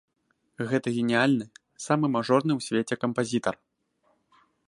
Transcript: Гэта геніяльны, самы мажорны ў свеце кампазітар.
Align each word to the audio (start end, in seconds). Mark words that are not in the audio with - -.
Гэта 0.69 0.87
геніяльны, 0.95 1.45
самы 1.85 2.05
мажорны 2.15 2.53
ў 2.57 2.61
свеце 2.69 2.95
кампазітар. 3.05 3.55